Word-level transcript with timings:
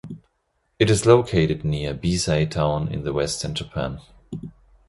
It 0.79 0.89
is 0.89 1.05
located 1.05 1.63
near 1.63 1.93
Bisei 1.93 2.49
town 2.49 2.87
in 2.87 3.03
the 3.03 3.13
western 3.13 3.53
Japan. 3.53 3.99